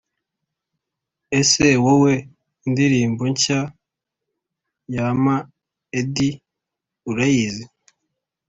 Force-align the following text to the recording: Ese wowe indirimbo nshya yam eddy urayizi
Ese 1.39 1.67
wowe 1.83 2.13
indirimbo 2.67 3.23
nshya 3.33 3.59
yam 4.95 5.23
eddy 5.99 6.29
urayizi 7.09 7.65